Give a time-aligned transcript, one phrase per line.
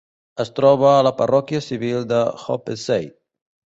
[0.43, 3.11] Es troba a la parròquia civil de Hopesay.